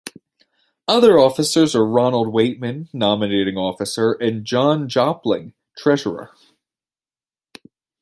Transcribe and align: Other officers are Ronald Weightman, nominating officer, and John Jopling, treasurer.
Other 0.87 1.19
officers 1.19 1.75
are 1.75 1.85
Ronald 1.85 2.33
Weightman, 2.33 2.89
nominating 2.91 3.55
officer, 3.55 4.13
and 4.13 4.43
John 4.43 4.89
Jopling, 4.89 5.53
treasurer. 5.77 6.31